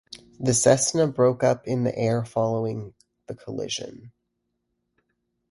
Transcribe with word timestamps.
The 0.39 0.55
Cessna 0.55 1.05
broke 1.05 1.43
up 1.43 1.67
in 1.67 1.83
the 1.83 1.95
air 1.95 2.25
following 2.25 2.95
the 3.27 3.35
collision. 3.35 4.11